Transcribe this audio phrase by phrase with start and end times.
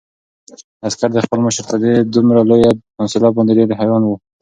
[0.87, 4.09] عسکر د خپل مشر په دې دومره لویه حوصله باندې ډېر حیران و.